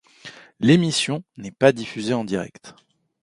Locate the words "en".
2.15-2.23